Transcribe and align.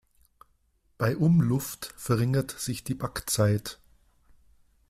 Bei 0.97 1.15
Umluft 1.15 1.93
verringert 1.95 2.49
sich 2.49 2.83
die 2.83 2.95
Backzeit. 2.95 3.79